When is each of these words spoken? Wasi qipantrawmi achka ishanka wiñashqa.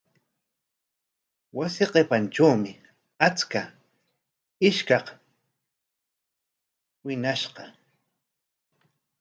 Wasi 1.57 1.85
qipantrawmi 1.93 2.71
achka 3.27 3.61
ishanka 4.67 5.13
wiñashqa. 7.05 7.63